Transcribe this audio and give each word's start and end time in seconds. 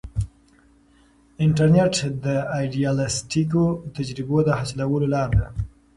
انټرنیټ 1.45 1.95
د 2.25 2.25
ایډیالیسټیکو 2.57 3.63
تجربو 3.95 4.37
د 4.43 4.49
حاصلولو 4.59 5.05
لار 5.15 5.29
ده. 5.39 5.47